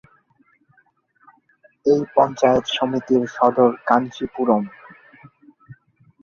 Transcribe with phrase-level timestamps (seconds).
[1.85, 4.63] এই পঞ্চায়েত সমিতির সদর কাঞ্চীপুরম।